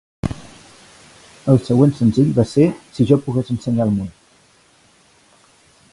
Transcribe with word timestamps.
El 1.53 1.59
següent 1.67 1.93
senzill 1.99 2.33
va 2.39 2.47
ser 2.53 2.65
"Si 2.95 3.07
jo 3.13 3.21
pogués 3.27 3.55
ensenyar 3.57 3.87
el 3.89 3.95
món". 4.01 4.11